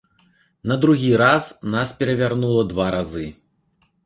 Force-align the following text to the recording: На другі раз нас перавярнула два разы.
На 0.71 0.77
другі 0.85 1.11
раз 1.23 1.49
нас 1.75 1.93
перавярнула 2.01 2.65
два 2.73 2.89
разы. 2.97 3.27